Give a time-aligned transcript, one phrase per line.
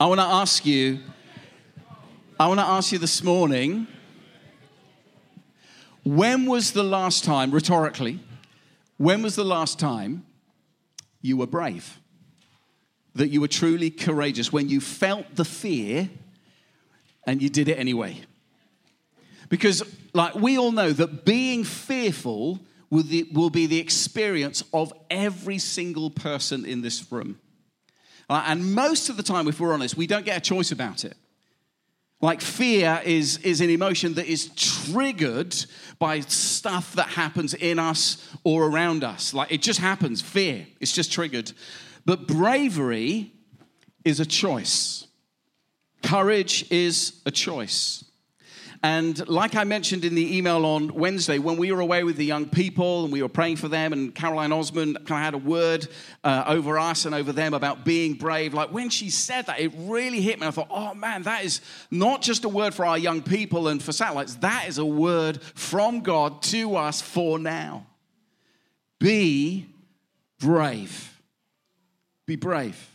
[0.00, 0.98] I want to ask you,
[2.38, 3.86] I want to ask you this morning,
[6.02, 8.18] when was the last time, rhetorically,
[8.96, 10.26] when was the last time
[11.22, 12.00] you were brave?
[13.14, 16.10] That you were truly courageous, when you felt the fear
[17.24, 18.20] and you did it anyway?
[19.48, 22.58] Because, like, we all know that being fearful
[22.90, 27.38] will, will be the experience of every single person in this room.
[28.28, 31.16] And most of the time, if we're honest, we don't get a choice about it.
[32.20, 35.54] Like fear is, is an emotion that is triggered
[35.98, 39.34] by stuff that happens in us or around us.
[39.34, 41.52] Like it just happens, fear, it's just triggered.
[42.06, 43.32] But bravery
[44.06, 45.06] is a choice,
[46.02, 48.04] courage is a choice.
[48.84, 52.24] And like I mentioned in the email on Wednesday, when we were away with the
[52.26, 55.38] young people and we were praying for them, and Caroline Osmond kind of had a
[55.38, 55.88] word
[56.22, 58.52] uh, over us and over them about being brave.
[58.52, 60.46] Like when she said that, it really hit me.
[60.46, 63.82] I thought, oh man, that is not just a word for our young people and
[63.82, 67.86] for satellites, that is a word from God to us for now.
[68.98, 69.64] Be
[70.40, 71.22] brave.
[72.26, 72.86] Be brave.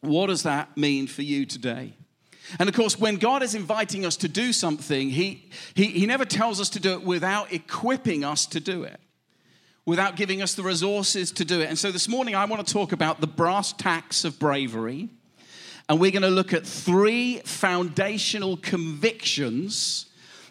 [0.00, 1.92] What does that mean for you today?
[2.58, 6.24] And of course, when God is inviting us to do something, he, he, he never
[6.24, 9.00] tells us to do it without equipping us to do it,
[9.84, 11.68] without giving us the resources to do it.
[11.68, 15.08] And so this morning, I want to talk about the brass tacks of bravery.
[15.90, 20.06] And we're going to look at three foundational convictions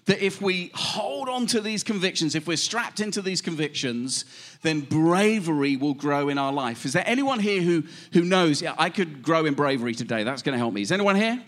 [0.06, 4.26] that if we hold on to these convictions, if we're strapped into these convictions,
[4.62, 6.86] then bravery will grow in our life.
[6.86, 10.24] Is there anyone here who, who knows, yeah, I could grow in bravery today?
[10.24, 10.82] That's going to help me.
[10.82, 11.44] Is anyone here?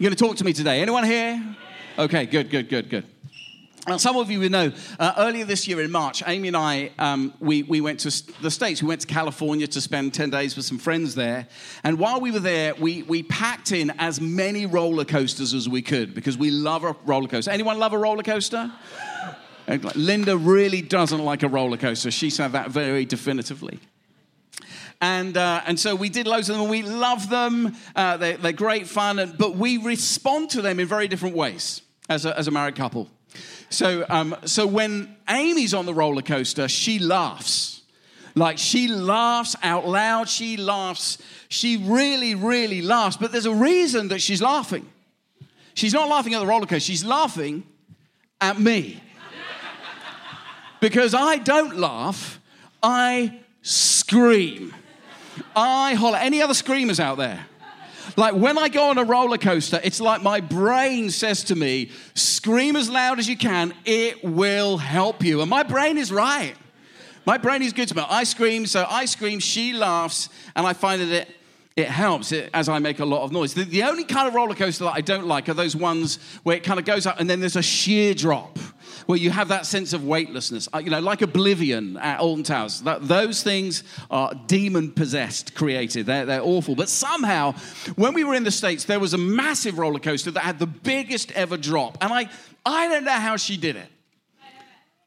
[0.00, 0.80] You're going to talk to me today.
[0.80, 1.44] Anyone here?
[1.98, 3.04] Okay, good, good, good, good.
[3.86, 6.90] Now, some of you will know, uh, earlier this year in March, Amy and I,
[6.98, 8.82] um, we, we went to the States.
[8.82, 11.48] We went to California to spend 10 days with some friends there.
[11.84, 15.82] And while we were there, we, we packed in as many roller coasters as we
[15.82, 17.50] could because we love a roller coaster.
[17.50, 18.72] Anyone love a roller coaster?
[19.94, 22.10] Linda really doesn't like a roller coaster.
[22.10, 23.80] She said that very definitively.
[25.00, 27.74] And, uh, and so we did loads of them and we love them.
[27.96, 31.80] Uh, they're, they're, great fun, and, but we respond to them in very different ways
[32.08, 33.08] as a, as a married couple.
[33.70, 37.80] So, um, so when Amy's on the roller coaster, she laughs.
[38.34, 41.18] Like she laughs out loud, she laughs,
[41.48, 43.16] she really, really laughs.
[43.16, 44.88] But there's a reason that she's laughing.
[45.74, 47.64] She's not laughing at the roller coaster, she's laughing
[48.40, 49.02] at me.
[50.80, 52.40] because I don't laugh,
[52.82, 54.74] I scream.
[55.54, 56.18] I holler.
[56.18, 57.46] Any other screamers out there?
[58.16, 61.90] Like when I go on a roller coaster, it's like my brain says to me,
[62.14, 65.40] scream as loud as you can, it will help you.
[65.40, 66.54] And my brain is right.
[67.26, 68.04] My brain is good to me.
[68.08, 71.28] I scream, so I scream, she laughs, and I find that it,
[71.76, 73.54] it helps it, as I make a lot of noise.
[73.54, 76.56] The, the only kind of roller coaster that I don't like are those ones where
[76.56, 78.58] it kind of goes up and then there's a sheer drop
[79.10, 82.80] where you have that sense of weightlessness, uh, you know, like Oblivion at Alton Towers.
[82.82, 86.06] That, those things are demon possessed, created.
[86.06, 86.76] They're, they're awful.
[86.76, 87.54] But somehow,
[87.96, 90.68] when we were in the States, there was a massive roller coaster that had the
[90.68, 91.98] biggest ever drop.
[92.00, 92.30] And I,
[92.64, 93.88] I don't know how she did it.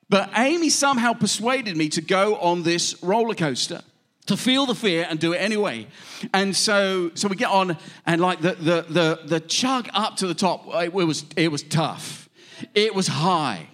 [0.09, 3.84] But Amy somehow persuaded me to go on this roller coaster
[4.25, 5.88] to feel the fear and do it anyway.
[6.34, 10.28] And so, so we get on, and like the, the, the, the chug up to
[10.28, 12.28] the top, it was, it was tough.
[12.75, 13.69] It was high.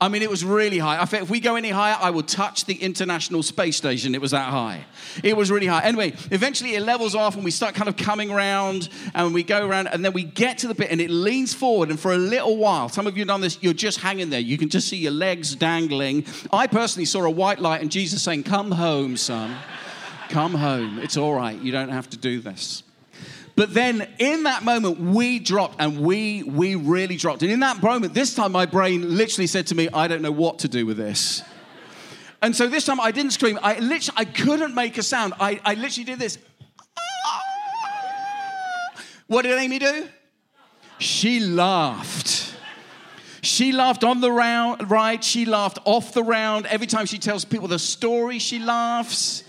[0.00, 1.00] I mean, it was really high.
[1.00, 4.14] I think if we go any higher, I will touch the International Space Station.
[4.14, 4.84] It was that high.
[5.22, 5.82] It was really high.
[5.84, 9.66] Anyway, eventually it levels off and we start kind of coming around and we go
[9.66, 11.90] around and then we get to the bit and it leans forward.
[11.90, 14.40] And for a little while, some of you have done this, you're just hanging there.
[14.40, 16.26] You can just see your legs dangling.
[16.52, 19.56] I personally saw a white light and Jesus saying, Come home, son.
[20.28, 20.98] Come home.
[20.98, 21.58] It's all right.
[21.58, 22.83] You don't have to do this.
[23.56, 27.42] But then in that moment, we dropped and we, we really dropped.
[27.42, 30.32] And in that moment, this time my brain literally said to me, I don't know
[30.32, 31.42] what to do with this.
[32.42, 33.58] And so this time I didn't scream.
[33.62, 35.34] I literally, I couldn't make a sound.
[35.38, 36.38] I, I literally did this.
[39.28, 40.08] What did Amy do?
[40.98, 42.54] She laughed.
[43.40, 45.22] She laughed on the round, right?
[45.22, 46.66] She laughed off the round.
[46.66, 49.43] Every time she tells people the story, she laughs.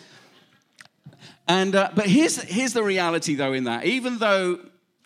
[1.48, 3.86] And, uh, but here's, here's the reality, though, in that.
[3.86, 4.60] Even though,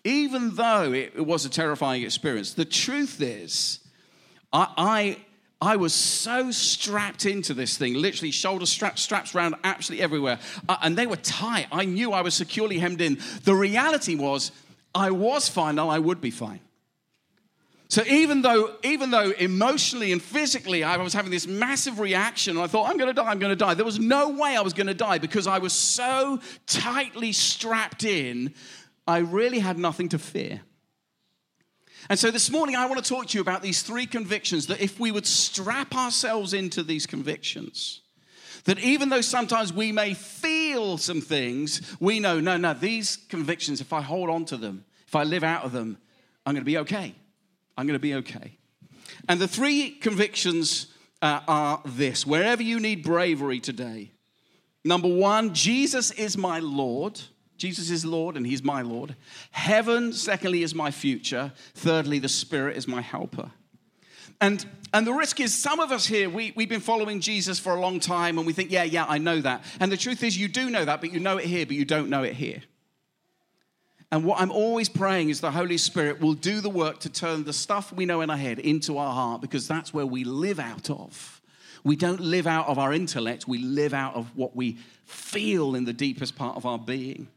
[0.04, 3.80] even though it, was a terrifying experience, the truth is,
[4.54, 5.18] I, I,
[5.62, 10.40] I, was so strapped into this thing, literally shoulder straps, straps around absolutely everywhere.
[10.68, 11.68] Uh, and they were tight.
[11.72, 13.20] I knew I was securely hemmed in.
[13.44, 14.54] The reality was,
[14.96, 16.62] I was fine, and I would be fine.
[17.90, 22.68] So even though, even though emotionally and physically I was having this massive reaction, I
[22.68, 23.74] thought, I'm going to die, I'm going to die.
[23.74, 28.04] There was no way I was going to die because I was so tightly strapped
[28.04, 28.54] in.
[29.08, 30.62] I really had nothing to fear.
[32.12, 34.82] And so this morning, I want to talk to you about these three convictions that
[34.82, 38.02] if we would strap ourselves into these convictions,
[38.66, 43.82] that even though sometimes we may feel some things, we know, no, no, these convictions,
[43.82, 45.98] if I hold on to them, if I live out of them,
[46.46, 47.16] I'm going to be okay.
[47.80, 48.58] I'm going to be okay.
[49.30, 50.88] And the three convictions
[51.22, 54.12] uh, are this wherever you need bravery today,
[54.84, 57.22] number one, Jesus is my Lord.
[57.56, 59.16] Jesus is Lord and He's my Lord.
[59.52, 61.54] Heaven, secondly, is my future.
[61.74, 63.50] Thirdly, the Spirit is my helper.
[64.42, 67.74] And, and the risk is some of us here, we, we've been following Jesus for
[67.76, 69.64] a long time and we think, yeah, yeah, I know that.
[69.80, 71.86] And the truth is, you do know that, but you know it here, but you
[71.86, 72.62] don't know it here.
[74.12, 77.44] And what I'm always praying is the Holy Spirit will do the work to turn
[77.44, 80.60] the stuff we know in our head into our heart because that's where we live
[80.60, 81.42] out of.
[81.84, 85.86] We don't live out of our intellect, we live out of what we feel in
[85.86, 87.28] the deepest part of our being.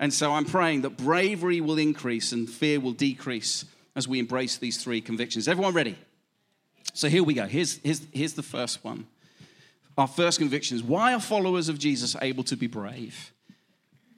[0.00, 4.56] And so I'm praying that bravery will increase and fear will decrease as we embrace
[4.56, 5.46] these three convictions.
[5.46, 5.96] Everyone ready?
[6.94, 7.46] So here we go.
[7.46, 9.06] Here's, here's, here's the first one.
[9.96, 13.32] Our first conviction is why are followers of Jesus able to be brave?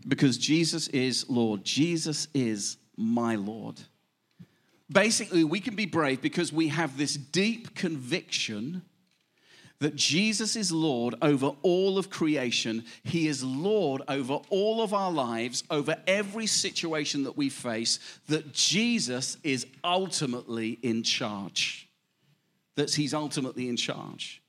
[0.06, 1.64] Because Jesus is Lord.
[1.64, 3.80] Jesus is my Lord.
[4.90, 8.82] Basically, we can be brave because we have this deep conviction
[9.78, 12.84] that Jesus is Lord over all of creation.
[13.02, 17.98] He is Lord over all of our lives, over every situation that we face,
[18.28, 21.88] that Jesus is ultimately in charge.
[22.76, 24.42] That He's ultimately in charge.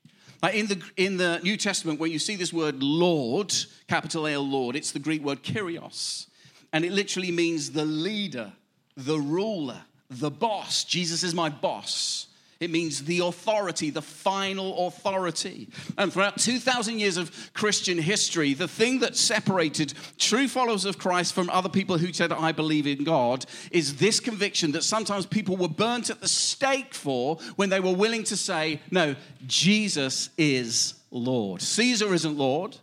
[0.53, 3.53] In, the, in the New Testament, when you see this word Lord,
[3.87, 6.27] capital L Lord, it's the Greek word kyrios.
[6.73, 8.53] And it literally means the leader,
[8.95, 10.83] the ruler, the boss.
[10.83, 12.26] Jesus is my boss.
[12.59, 15.69] It means the authority, the final authority.
[15.97, 21.33] And throughout 2,000 years of Christian history, the thing that separated true followers of Christ
[21.33, 25.55] from other people who said, I believe in God, is this conviction that sometimes people
[25.55, 29.15] were burnt at the stake for when they were willing to say, No,
[29.45, 31.61] Jesus is Lord.
[31.61, 32.77] Caesar isn't Lord.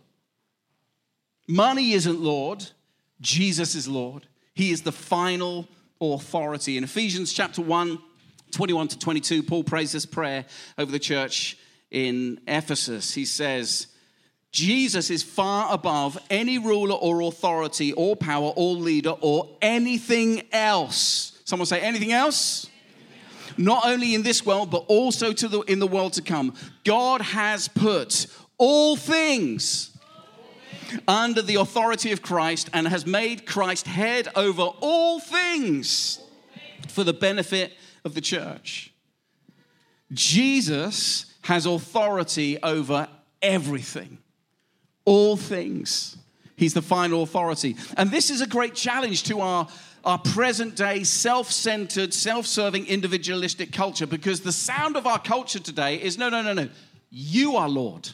[1.47, 2.65] Money isn't Lord.
[3.21, 4.27] Jesus is Lord.
[4.53, 5.67] He is the final
[6.01, 6.77] authority.
[6.77, 7.99] In Ephesians chapter 1,
[8.51, 10.45] 21 to 22, Paul prays this prayer
[10.77, 11.57] over the church
[11.91, 13.13] in Ephesus.
[13.13, 13.87] He says,
[14.51, 21.41] Jesus is far above any ruler or authority or power or leader or anything else.
[21.43, 22.67] Someone say, anything else?
[23.57, 26.53] Not only in this world, but also to the, in the world to come.
[26.83, 28.27] God has put
[28.57, 29.95] all things
[31.07, 36.19] under the authority of Christ and has made Christ head over all things
[36.87, 37.73] for the benefit
[38.05, 38.93] of the church.
[40.13, 43.07] Jesus has authority over
[43.41, 44.19] everything,
[45.03, 46.17] all things.
[46.55, 47.75] He's the final authority.
[47.97, 49.67] And this is a great challenge to our,
[50.05, 55.59] our present day self centered, self serving, individualistic culture because the sound of our culture
[55.59, 56.69] today is no, no, no, no.
[57.09, 58.09] You are Lord.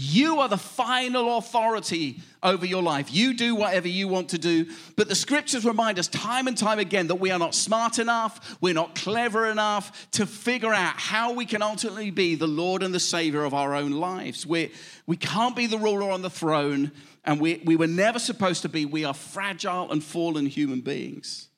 [0.00, 3.12] You are the final authority over your life.
[3.12, 4.66] You do whatever you want to do.
[4.94, 8.56] But the scriptures remind us time and time again that we are not smart enough,
[8.60, 12.94] we're not clever enough to figure out how we can ultimately be the Lord and
[12.94, 14.46] the Savior of our own lives.
[14.46, 14.70] We're,
[15.08, 16.92] we can't be the ruler on the throne,
[17.24, 18.86] and we, we were never supposed to be.
[18.86, 21.48] We are fragile and fallen human beings.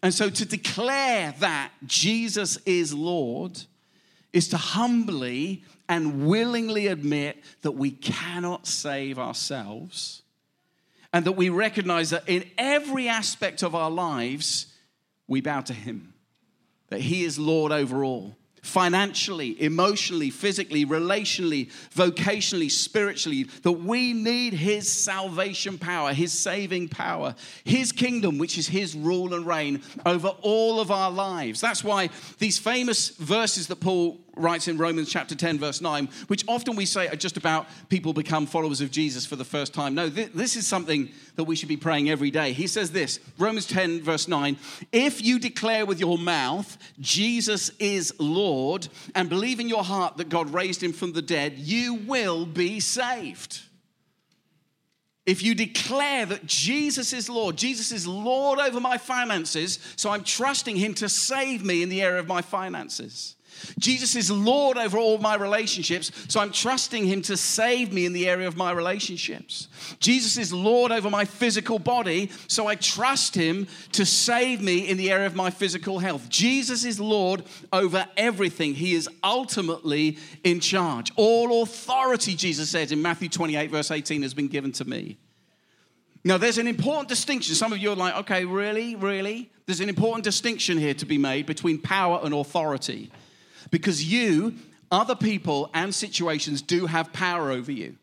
[0.00, 3.64] And so to declare that Jesus is Lord
[4.34, 10.22] is to humbly and willingly admit that we cannot save ourselves
[11.12, 14.66] and that we recognize that in every aspect of our lives,
[15.28, 16.12] we bow to Him,
[16.88, 24.54] that He is Lord over all financially, emotionally, physically, relationally, vocationally, spiritually, that we need
[24.54, 30.28] His salvation power, His saving power, His kingdom, which is His rule and reign over
[30.40, 31.60] all of our lives.
[31.60, 36.44] That's why these famous verses that Paul writes in Romans chapter 10, verse 9, which
[36.48, 39.94] often we say are just about people become followers of Jesus for the first time.
[39.94, 42.52] No, th- this is something that we should be praying every day.
[42.52, 44.56] He says this Romans 10, verse 9
[44.92, 50.28] If you declare with your mouth Jesus is Lord and believe in your heart that
[50.28, 53.60] God raised him from the dead, you will be saved.
[55.26, 60.22] If you declare that Jesus is Lord, Jesus is Lord over my finances, so I'm
[60.22, 63.36] trusting Him to save me in the area of my finances.
[63.78, 68.12] Jesus is Lord over all my relationships, so I'm trusting Him to save me in
[68.12, 69.68] the area of my relationships.
[70.00, 74.96] Jesus is Lord over my physical body, so I trust Him to save me in
[74.96, 76.28] the area of my physical health.
[76.28, 78.74] Jesus is Lord over everything.
[78.74, 81.12] He is ultimately in charge.
[81.16, 85.18] All authority, Jesus says in Matthew 28, verse 18, has been given to me.
[86.26, 87.54] Now, there's an important distinction.
[87.54, 89.50] Some of you are like, okay, really, really?
[89.66, 93.10] There's an important distinction here to be made between power and authority.
[93.74, 94.54] Because you,
[94.92, 97.96] other people, and situations do have power over you.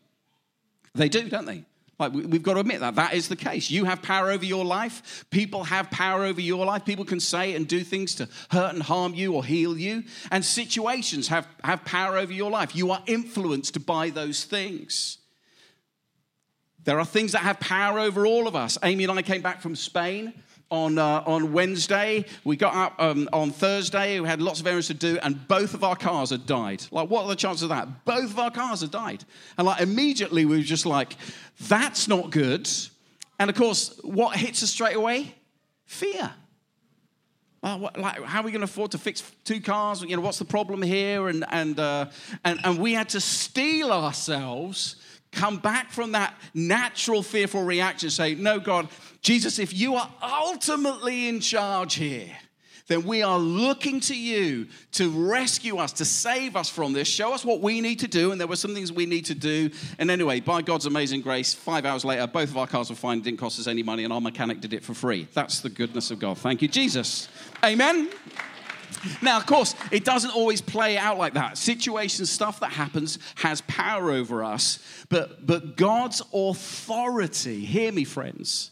[0.94, 1.64] They do, don't they?
[1.98, 2.96] Like, we've got to admit that.
[2.96, 3.70] That is the case.
[3.70, 5.24] You have power over your life.
[5.30, 6.84] People have power over your life.
[6.84, 10.04] People can say and do things to hurt and harm you or heal you.
[10.30, 12.76] And situations have, have power over your life.
[12.76, 15.16] You are influenced by those things.
[16.84, 18.76] There are things that have power over all of us.
[18.82, 20.34] Amy and I came back from Spain
[20.72, 22.24] on, uh, on Wednesday.
[22.44, 24.18] We got up um, on Thursday.
[24.18, 26.82] We had lots of errands to do, and both of our cars had died.
[26.90, 28.04] Like, what are the chances of that?
[28.04, 29.24] Both of our cars had died.
[29.58, 31.16] And like, immediately we were just like,
[31.68, 32.68] that's not good.
[33.38, 35.34] And of course, what hits us straight away?
[35.84, 36.32] Fear.
[37.62, 40.02] Uh, what, like, how are we going to afford to fix two cars?
[40.02, 41.28] You know, what's the problem here?
[41.28, 42.06] And, and, uh,
[42.44, 44.96] and, and we had to steel ourselves
[45.32, 48.88] come back from that natural fearful reaction say, No, God,
[49.22, 52.30] Jesus, if you are ultimately in charge here,
[52.88, 57.08] then we are looking to you to rescue us, to save us from this.
[57.08, 58.32] Show us what we need to do.
[58.32, 59.70] And there were some things we need to do.
[59.98, 63.18] And anyway, by God's amazing grace, five hours later, both of our cars were fine.
[63.18, 65.28] It didn't cost us any money, and our mechanic did it for free.
[65.32, 66.38] That's the goodness of God.
[66.38, 67.28] Thank you, Jesus.
[67.64, 68.10] Amen.
[69.20, 71.58] Now, of course, it doesn't always play out like that.
[71.58, 78.70] Situation stuff that happens has power over us, but, but God's authority, hear me, friends,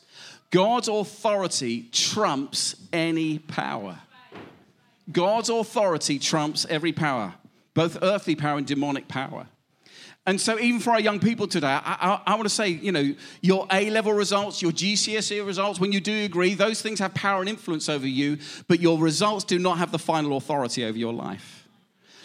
[0.51, 3.99] God's authority trumps any power.
[5.13, 7.35] God's authority trumps every power,
[7.75, 9.47] both earthly power and demonic power.
[10.27, 11.81] And so, even for our young people today, I,
[12.27, 15.93] I, I want to say, you know, your A level results, your GCSE results, when
[15.93, 19.59] you do agree, those things have power and influence over you, but your results do
[19.59, 21.69] not have the final authority over your life.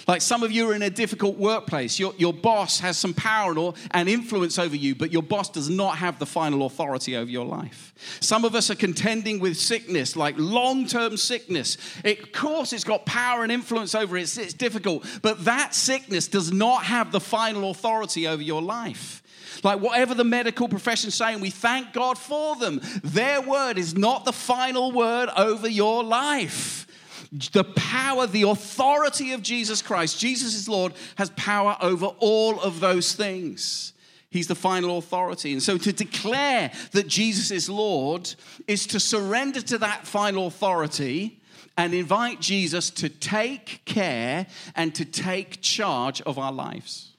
[0.07, 1.97] Like some of you are in a difficult workplace.
[1.99, 3.45] Your, your boss has some power
[3.91, 7.45] and, influence over you, but your boss does not have the final authority over your
[7.45, 7.93] life.
[8.21, 11.77] Some of us are contending with sickness, like long term sickness.
[12.03, 15.73] It, of course, it's got power and influence over it, it's, it's difficult, but that
[15.73, 19.21] sickness does not have the final authority over your life.
[19.63, 22.81] Like whatever the medical profession saying, we thank God for them.
[23.03, 26.85] Their word is not the final word over your life
[27.31, 32.79] the power, the authority of Jesus Christ, Jesus is Lord, has power over all of
[32.79, 33.93] those things.
[34.29, 35.53] He's the final authority.
[35.53, 38.33] And so to declare that Jesus is Lord
[38.67, 41.39] is to surrender to that final authority
[41.77, 47.11] and invite Jesus to take care and to take charge of our lives.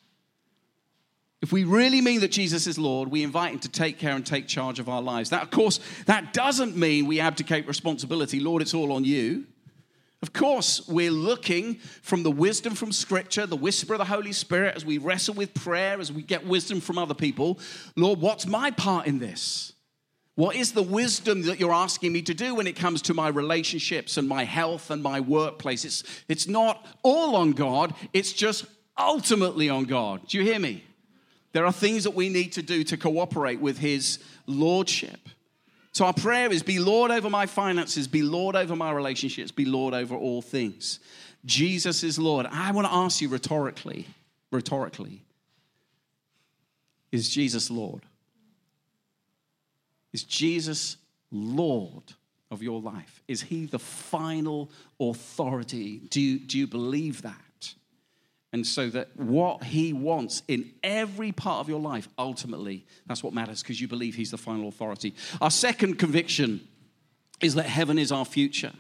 [1.43, 4.25] If we really mean that Jesus is Lord, we invite him to take care and
[4.25, 5.31] take charge of our lives.
[5.31, 8.41] That, of course, that doesn't mean we abdicate responsibility.
[8.41, 9.47] Lord, it's all on you.
[10.23, 14.75] Of course, we're looking from the wisdom from Scripture, the whisper of the Holy Spirit,
[14.75, 17.59] as we wrestle with prayer, as we get wisdom from other people.
[17.97, 19.75] Lord, what's my part in this?
[20.37, 23.29] What is the wisdom that you're asking me to do when it comes to my
[23.29, 25.85] relationships and my health and my workplace?
[25.85, 28.67] It's, it's not all on God, it's just
[28.99, 30.27] ultimately on God.
[30.29, 30.85] Do you hear me?
[31.53, 35.29] There are things that we need to do to cooperate with His Lordship.
[35.97, 39.65] So our prayer is be Lord over my finances, be Lord over my relationships, be
[39.65, 41.01] Lord over all things.
[41.47, 42.45] Jesus is Lord.
[42.45, 44.07] I want to ask you rhetorically,
[44.53, 45.23] rhetorically,
[47.11, 48.03] is Jesus Lord?
[50.13, 50.99] Is Jesus
[51.31, 52.13] Lord
[52.51, 53.23] of your life?
[53.27, 56.03] Is he the final authority?
[56.11, 57.41] Do you, do you believe that?
[58.53, 63.35] And so that what he wants in every part of your life, ultimately, that's what
[63.35, 65.15] matters because you believe he's the final authority.
[65.41, 66.67] Our second conviction
[67.41, 68.73] is that heaven is our future.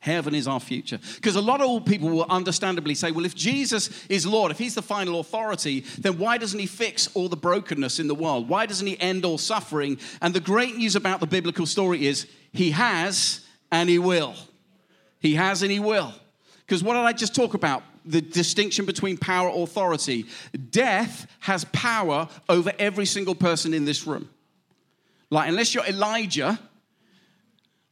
[0.00, 0.98] Heaven is our future.
[1.14, 4.74] Because a lot of people will understandably say, well, if Jesus is Lord, if he's
[4.74, 8.46] the final authority, then why doesn't he fix all the brokenness in the world?
[8.46, 9.98] Why doesn't he end all suffering?
[10.20, 14.34] And the great news about the biblical story is he has and he will.
[15.20, 16.12] He has and he will.
[16.66, 17.82] Because what did I just talk about?
[18.04, 20.26] The distinction between power authority.
[20.70, 24.28] Death has power over every single person in this room.
[25.30, 26.58] Like, unless you're Elijah,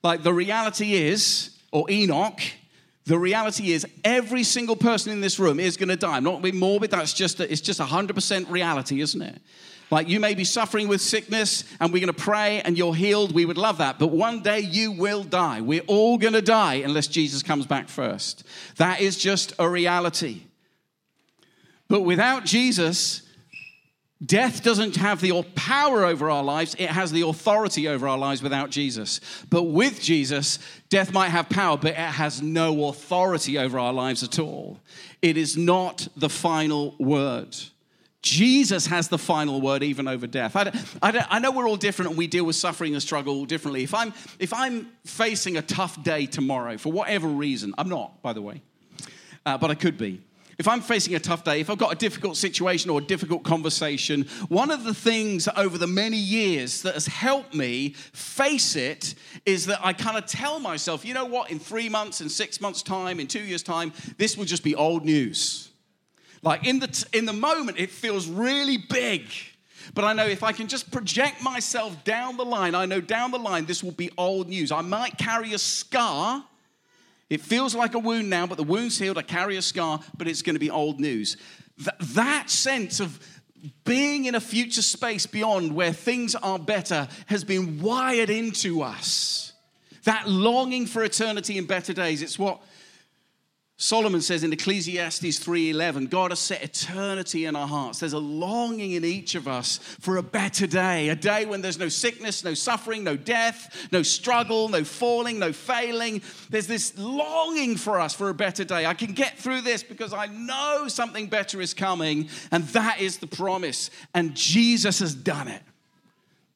[0.02, 2.40] like the reality is, or Enoch,
[3.04, 6.16] the reality is every single person in this room is going to die.
[6.16, 9.40] I'm not being morbid, that's just, a, it's just 100% reality, isn't it?
[9.92, 13.32] Like you may be suffering with sickness and we're going to pray and you're healed.
[13.32, 13.98] We would love that.
[13.98, 15.60] But one day you will die.
[15.60, 18.42] We're all going to die unless Jesus comes back first.
[18.78, 20.44] That is just a reality.
[21.88, 23.22] But without Jesus,
[24.24, 28.40] Death doesn't have the power over our lives, it has the authority over our lives
[28.40, 29.18] without Jesus.
[29.50, 34.22] But with Jesus, death might have power, but it has no authority over our lives
[34.22, 34.78] at all.
[35.22, 37.56] It is not the final word.
[38.22, 40.54] Jesus has the final word even over death.
[40.54, 43.82] I, I, I, know we're all different and we deal with suffering and struggle differently.
[43.82, 48.32] If I'm, if I'm facing a tough day tomorrow, for whatever reason, I'm not, by
[48.32, 48.62] the way,
[49.44, 50.22] uh, but I could be.
[50.58, 53.42] If I'm facing a tough day, if I've got a difficult situation or a difficult
[53.42, 59.16] conversation, one of the things over the many years that has helped me face it
[59.44, 62.60] is that I kind of tell myself, you know what, in three months, in six
[62.60, 65.71] months' time, in two years' time, this will just be old news.
[66.42, 69.22] Like in the, t- in the moment, it feels really big.
[69.94, 73.30] But I know if I can just project myself down the line, I know down
[73.30, 74.72] the line this will be old news.
[74.72, 76.44] I might carry a scar.
[77.30, 79.18] It feels like a wound now, but the wound's healed.
[79.18, 81.36] I carry a scar, but it's going to be old news.
[81.78, 83.18] Th- that sense of
[83.84, 89.52] being in a future space beyond where things are better has been wired into us.
[90.04, 92.22] That longing for eternity and better days.
[92.22, 92.60] It's what
[93.82, 97.98] Solomon says in Ecclesiastes 3:11, God has set eternity in our hearts.
[97.98, 101.80] There's a longing in each of us for a better day, a day when there's
[101.80, 106.22] no sickness, no suffering, no death, no struggle, no falling, no failing.
[106.48, 108.86] There's this longing for us for a better day.
[108.86, 113.16] I can get through this because I know something better is coming, and that is
[113.16, 113.90] the promise.
[114.14, 115.62] And Jesus has done it.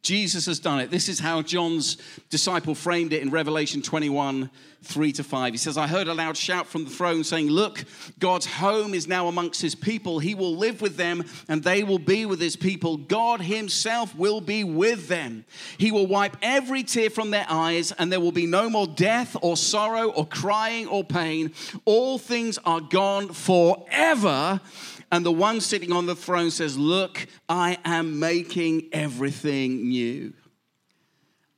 [0.03, 0.91] Jesus has done it.
[0.91, 1.97] This is how John's
[2.31, 4.51] disciple framed it in Revelation 21
[4.87, 5.53] 3 to 5.
[5.53, 7.85] He says, I heard a loud shout from the throne saying, Look,
[8.19, 10.19] God's home is now amongst his people.
[10.19, 12.97] He will live with them, and they will be with his people.
[12.97, 15.45] God himself will be with them.
[15.79, 19.37] He will wipe every tear from their eyes, and there will be no more death
[19.43, 21.53] or sorrow or crying or pain.
[21.85, 24.61] All things are gone forever.
[25.11, 30.33] And the one sitting on the throne says, Look, I am making everything new.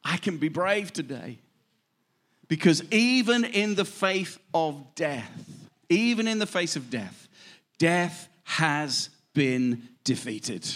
[0.05, 1.39] I can be brave today
[2.49, 5.31] because even in the face of death,
[5.89, 7.29] even in the face of death,
[7.79, 10.67] death has been defeated.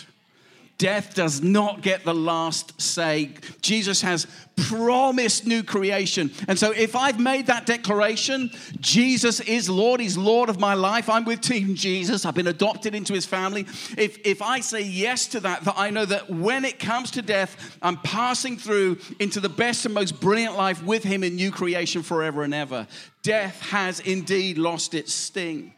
[0.82, 3.30] Death does not get the last say.
[3.60, 6.32] Jesus has promised new creation.
[6.48, 11.09] And so, if I've made that declaration, Jesus is Lord, He's Lord of my life.
[11.09, 12.26] I'm with Team Jesus.
[12.26, 13.61] I've been adopted into His family.
[13.96, 17.22] If, if I say yes to that, that I know that when it comes to
[17.22, 21.52] death, I'm passing through into the best and most brilliant life with Him in new
[21.52, 22.88] creation forever and ever.
[23.22, 25.74] Death has indeed lost its sting.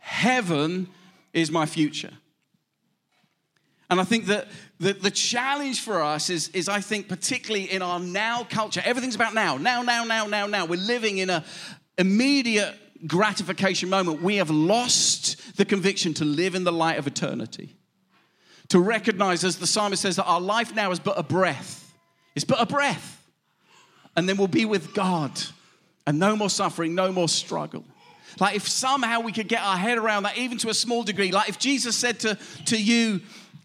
[0.00, 0.88] Heaven
[1.32, 2.12] is my future.
[3.92, 4.48] And I think that
[4.80, 9.14] the, the challenge for us is, is, I think, particularly in our now culture, everything's
[9.14, 10.64] about now, now, now, now, now, now.
[10.64, 11.44] We're living in an
[11.98, 12.74] immediate
[13.06, 14.22] gratification moment.
[14.22, 17.76] We have lost the conviction to live in the light of eternity.
[18.68, 21.92] To recognize, as the psalmist says, that our life now is but a breath.
[22.34, 23.22] It's but a breath.
[24.16, 25.38] And then we'll be with God.
[26.06, 27.84] And no more suffering, no more struggle.
[28.40, 31.30] Like if somehow we could get our head around that, even to a small degree,
[31.30, 33.20] like if Jesus said to, to you,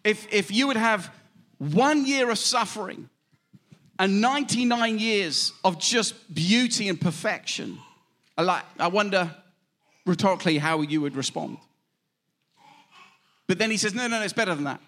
[0.07, 1.13] if, if you would have
[1.57, 3.09] one year of suffering
[3.99, 7.77] and 99 years of just beauty and perfection,
[8.37, 9.35] I, like, I wonder
[10.05, 11.57] rhetorically how you would respond.
[13.47, 14.79] But then he says, no, no, no, it's better than that.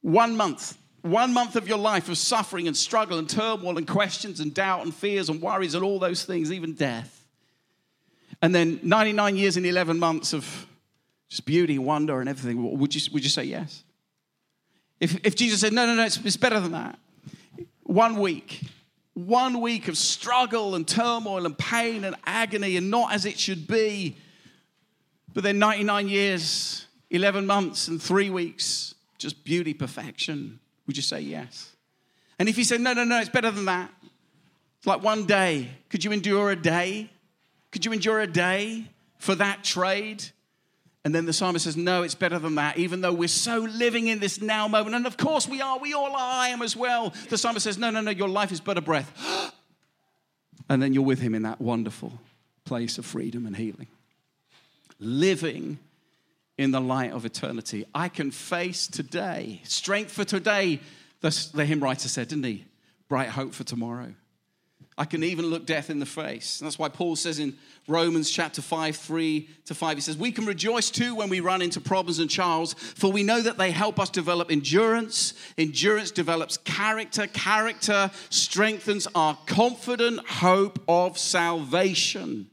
[0.00, 4.40] One month, one month of your life of suffering and struggle and turmoil and questions
[4.40, 7.22] and doubt and fears and worries and all those things, even death.
[8.40, 10.66] And then 99 years and 11 months of
[11.28, 12.78] just beauty, wonder, and everything.
[12.78, 13.82] Would you, would you say yes?
[15.00, 16.98] If, if Jesus said, no, no, no, it's, it's better than that.
[17.82, 18.62] One week,
[19.14, 23.66] one week of struggle and turmoil and pain and agony and not as it should
[23.66, 24.16] be.
[25.32, 30.60] But then 99 years, 11 months, and three weeks, just beauty, perfection.
[30.86, 31.72] Would you say yes?
[32.38, 33.90] And if he said, no, no, no, it's better than that.
[34.78, 35.70] It's like one day.
[35.90, 37.10] Could you endure a day?
[37.70, 40.24] Could you endure a day for that trade?
[41.06, 44.08] And then the psalmist says, No, it's better than that, even though we're so living
[44.08, 44.96] in this now moment.
[44.96, 47.14] And of course we are, we all are, I am as well.
[47.28, 49.52] The psalmist says, No, no, no, your life is but a breath.
[50.68, 52.12] and then you're with him in that wonderful
[52.64, 53.86] place of freedom and healing.
[54.98, 55.78] Living
[56.58, 57.84] in the light of eternity.
[57.94, 60.80] I can face today, strength for today,
[61.20, 62.64] the, the hymn writer said, didn't he?
[63.08, 64.12] Bright hope for tomorrow.
[64.98, 66.60] I can even look death in the face.
[66.60, 67.56] And that's why Paul says in
[67.86, 71.60] Romans chapter 5, 3 to 5, he says, We can rejoice too when we run
[71.60, 75.34] into problems and trials, for we know that they help us develop endurance.
[75.58, 77.26] Endurance develops character.
[77.26, 82.48] Character strengthens our confident hope of salvation.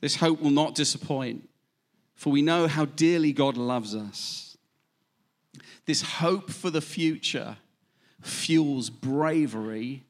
[0.00, 1.46] This hope will not disappoint,
[2.14, 4.56] for we know how dearly God loves us.
[5.84, 7.58] This hope for the future
[8.22, 10.04] fuels bravery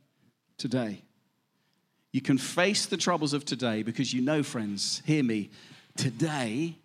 [0.56, 1.02] today.
[2.12, 5.50] You can face the troubles of today because you know, friends, hear me,
[5.96, 6.76] today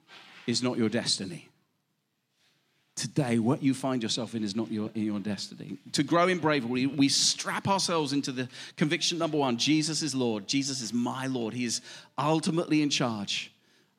[0.46, 1.50] is not your destiny.
[2.96, 5.78] today, what you find yourself in is not your, in your destiny.
[5.94, 10.48] To grow in bravery, we strap ourselves into the conviction number one Jesus is Lord.
[10.48, 11.54] Jesus is my Lord.
[11.54, 11.82] He is
[12.18, 13.52] ultimately in charge.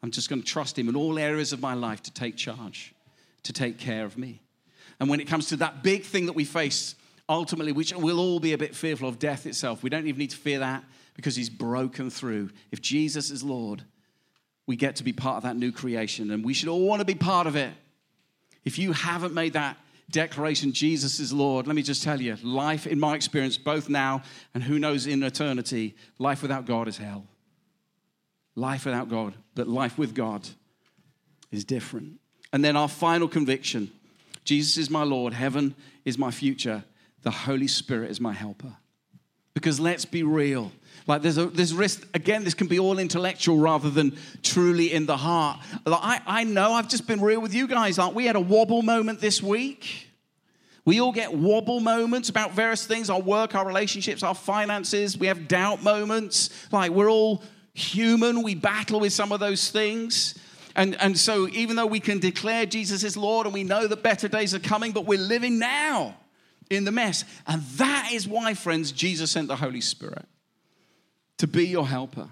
[0.03, 2.95] I'm just going to trust Him in all areas of my life to take charge,
[3.43, 4.41] to take care of me.
[4.99, 6.95] And when it comes to that big thing that we face,
[7.29, 10.31] ultimately, which we'll all be a bit fearful of death itself, we don't even need
[10.31, 10.85] to fear that
[11.17, 12.51] because He's broken through.
[12.71, 13.83] If Jesus is Lord,
[14.67, 17.05] we get to be part of that new creation, and we should all want to
[17.05, 17.73] be part of it.
[18.65, 19.79] If you haven't made that
[20.11, 24.23] declaration, Jesus is Lord, let me just tell you life, in my experience, both now
[24.55, 27.27] and who knows in eternity, life without God is hell.
[28.55, 30.49] Life without God, but life with God
[31.51, 32.21] is different.
[32.53, 33.91] And then our final conviction
[34.45, 35.75] Jesus is my Lord, heaven
[36.05, 36.85] is my future,
[37.23, 38.77] the Holy Spirit is my helper.
[39.55, 40.71] Because let's be real.
[41.07, 42.45] Like there's a there's risk again.
[42.45, 45.61] This can be all intellectual rather than truly in the heart.
[45.85, 47.99] Like I, I know I've just been real with you guys.
[47.99, 50.09] Like we had a wobble moment this week.
[50.85, 55.19] We all get wobble moments about various things our work, our relationships, our finances.
[55.19, 56.51] We have doubt moments.
[56.73, 57.43] Like we're all
[57.75, 58.43] human.
[58.43, 60.39] We battle with some of those things.
[60.77, 64.03] And, and so, even though we can declare Jesus is Lord and we know that
[64.03, 66.17] better days are coming, but we're living now
[66.69, 67.25] in the mess.
[67.47, 70.27] And that is why, friends, Jesus sent the Holy Spirit
[71.39, 72.29] to be your helper.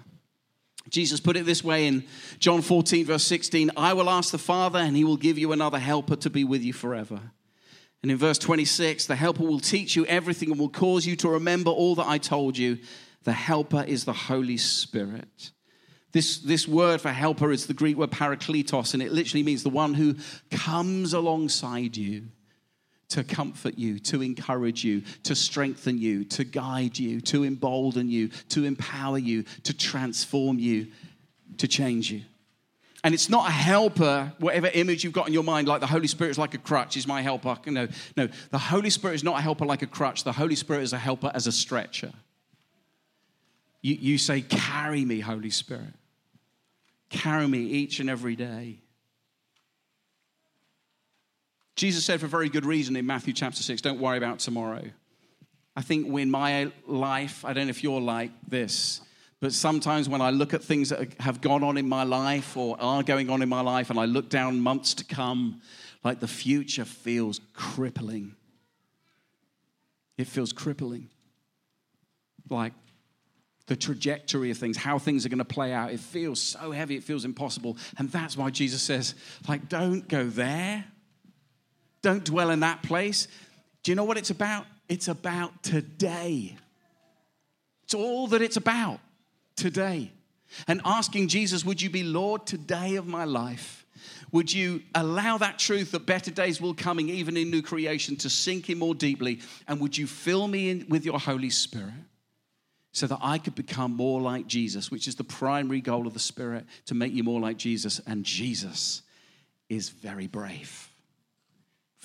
[0.89, 2.05] Jesus put it this way in
[2.39, 5.79] John 14, verse 16 I will ask the Father, and he will give you another
[5.79, 7.19] helper to be with you forever.
[8.01, 11.29] And in verse 26, the helper will teach you everything and will cause you to
[11.29, 12.77] remember all that I told you.
[13.23, 15.51] The helper is the Holy Spirit.
[16.11, 19.69] This, this word for helper is the Greek word parakletos, and it literally means the
[19.69, 20.15] one who
[20.51, 22.27] comes alongside you
[23.15, 28.27] to comfort you, to encourage you, to strengthen you, to guide you, to embolden you,
[28.49, 30.87] to empower you, to transform you,
[31.57, 32.23] to change you.
[33.05, 36.07] And it's not a helper, whatever image you've got in your mind, like the Holy
[36.07, 37.57] Spirit is like a crutch, is my helper.
[37.67, 40.25] No, no, the Holy Spirit is not a helper like a crutch.
[40.25, 42.11] The Holy Spirit is a helper as a stretcher.
[43.81, 45.93] You, you say, Carry me, Holy Spirit.
[47.09, 48.79] Carry me each and every day.
[51.75, 54.83] Jesus said for very good reason in Matthew chapter 6, don't worry about tomorrow.
[55.75, 59.01] I think in my life, I don't know if you're like this,
[59.41, 62.77] but sometimes when I look at things that have gone on in my life or
[62.79, 65.61] are going on in my life, and I look down months to come,
[66.03, 68.35] like the future feels crippling.
[70.17, 71.09] It feels crippling.
[72.49, 72.71] Like
[73.65, 75.91] the trajectory of things, how things are going to play out.
[75.91, 77.77] It feels so heavy, it feels impossible.
[77.97, 79.15] And that's why Jesus says,
[79.47, 80.85] like, don't go there.
[82.05, 83.27] Don't dwell in that place.
[83.81, 84.67] Do you know what it's about?
[84.87, 86.55] It's about today.
[87.83, 88.99] It's all that it's about
[89.55, 90.11] today.
[90.67, 93.87] And asking Jesus, would you be Lord today of my life?
[94.31, 98.29] Would you allow that truth that better days will coming, even in new creation, to
[98.29, 99.39] sink in more deeply?
[99.67, 101.89] And would you fill me in with your Holy Spirit
[102.91, 106.19] so that I could become more like Jesus, which is the primary goal of the
[106.19, 107.99] Spirit, to make you more like Jesus?
[108.05, 109.01] And Jesus
[109.69, 110.91] is very brave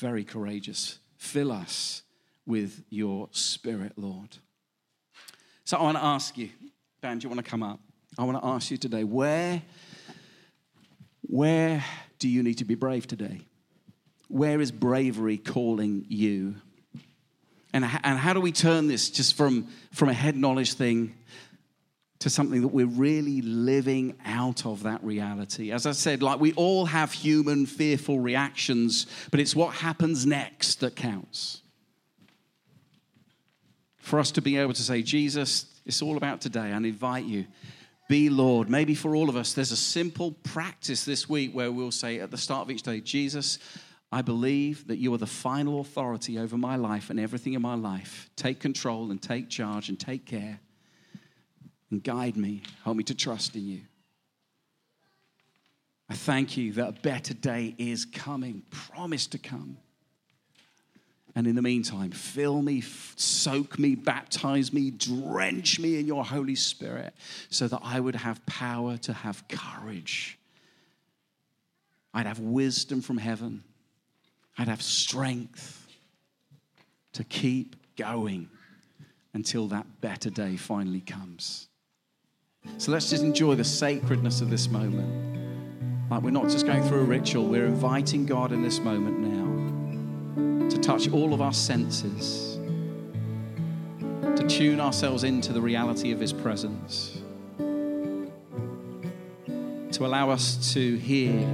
[0.00, 0.98] very courageous.
[1.18, 2.02] Fill us
[2.46, 4.38] with your spirit, Lord.
[5.64, 6.48] So I want to ask you,
[7.00, 7.78] Ben, do you want to come up?
[8.18, 9.62] I want to ask you today, where,
[11.22, 11.84] where
[12.18, 13.42] do you need to be brave today?
[14.28, 16.56] Where is bravery calling you?
[17.72, 21.14] And, and how do we turn this just from, from a head knowledge thing
[22.20, 25.72] to something that we're really living out of that reality.
[25.72, 30.80] As I said, like we all have human fearful reactions, but it's what happens next
[30.80, 31.62] that counts.
[33.96, 37.46] For us to be able to say, Jesus, it's all about today, and invite you.
[38.08, 38.68] Be Lord.
[38.68, 42.30] Maybe for all of us, there's a simple practice this week where we'll say at
[42.30, 43.58] the start of each day, Jesus,
[44.12, 47.76] I believe that you are the final authority over my life and everything in my
[47.76, 48.28] life.
[48.36, 50.60] Take control and take charge and take care
[51.90, 52.62] and guide me.
[52.84, 53.80] Help me to trust in you.
[56.08, 59.78] I thank you that a better day is coming, promised to come.
[61.36, 66.56] And in the meantime, fill me, soak me, baptize me, drench me in your Holy
[66.56, 67.14] Spirit
[67.48, 70.36] so that I would have power to have courage.
[72.12, 73.62] I'd have wisdom from heaven.
[74.58, 75.86] I'd have strength
[77.12, 78.48] to keep going
[79.32, 81.68] until that better day finally comes.
[82.80, 86.08] So let's just enjoy the sacredness of this moment.
[86.10, 90.70] Like we're not just going through a ritual, we're inviting God in this moment now
[90.70, 92.58] to touch all of our senses,
[94.00, 97.20] to tune ourselves into the reality of His presence,
[97.58, 98.30] to
[100.06, 101.46] allow us to hear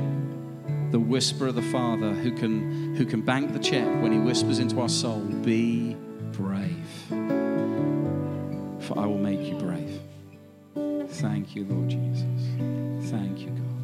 [0.93, 4.61] the whisper of the Father who can, who can bank the check when He whispers
[4.61, 5.97] into our soul, Be
[6.31, 6.87] brave,
[8.81, 10.01] for I will make you brave.
[11.21, 13.11] Thank you, Lord Jesus.
[13.11, 13.76] Thank you, God.